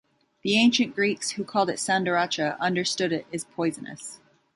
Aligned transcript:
The 0.41 0.57
ancient 0.57 0.95
Greeks, 0.95 1.33
who 1.33 1.43
called 1.43 1.69
it 1.69 1.75
"sandaracha", 1.77 2.57
understood 2.57 3.13
it 3.13 3.27
is 3.31 3.43
poisonous. 3.45 4.19